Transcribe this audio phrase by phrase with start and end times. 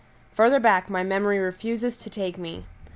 [0.33, 2.65] Further back my memory refuses to take me.